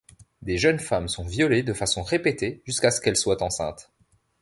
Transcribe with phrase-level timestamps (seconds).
[0.41, 3.91] Des jeunes femmes sont violées de façon répétée jusqu’à ce qu’elles soient enceintes.